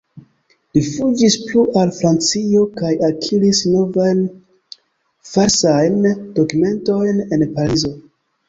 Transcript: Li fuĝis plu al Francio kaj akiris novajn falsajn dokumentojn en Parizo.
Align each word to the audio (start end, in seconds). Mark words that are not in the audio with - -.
Li 0.75 0.81
fuĝis 0.85 1.35
plu 1.41 1.65
al 1.81 1.91
Francio 1.97 2.63
kaj 2.79 2.93
akiris 3.09 3.61
novajn 3.75 4.25
falsajn 5.35 6.01
dokumentojn 6.41 7.23
en 7.39 7.47
Parizo. 7.61 7.95